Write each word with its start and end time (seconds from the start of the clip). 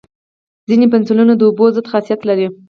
ځینې 0.67 0.85
پنسلونه 0.91 1.33
د 1.35 1.41
اوبو 1.47 1.65
ضد 1.75 1.85
خاصیت 1.91 2.21
لري. 2.29 2.47